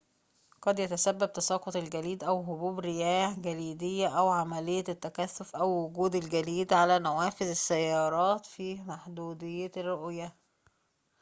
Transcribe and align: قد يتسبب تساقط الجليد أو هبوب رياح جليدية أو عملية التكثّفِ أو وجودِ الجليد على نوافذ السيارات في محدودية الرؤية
قد 0.61 0.79
يتسبب 0.79 1.33
تساقط 1.33 1.75
الجليد 1.75 2.23
أو 2.23 2.41
هبوب 2.41 2.79
رياح 2.79 3.39
جليدية 3.39 4.07
أو 4.19 4.29
عملية 4.29 4.83
التكثّفِ 4.89 5.55
أو 5.55 5.85
وجودِ 5.85 6.15
الجليد 6.15 6.73
على 6.73 6.99
نوافذ 6.99 7.45
السيارات 7.49 8.45
في 8.45 8.75
محدودية 8.81 9.71
الرؤية 9.77 10.35